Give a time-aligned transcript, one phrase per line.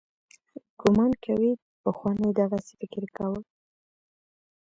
[0.81, 1.51] ګومان کوي
[1.83, 3.41] پخوانو دغسې فکر کاوه.